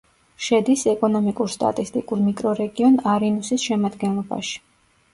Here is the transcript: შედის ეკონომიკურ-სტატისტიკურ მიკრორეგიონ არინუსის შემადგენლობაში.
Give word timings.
შედის 0.45 0.85
ეკონომიკურ-სტატისტიკურ 0.93 2.25
მიკრორეგიონ 2.31 3.01
არინუსის 3.15 3.71
შემადგენლობაში. 3.71 4.61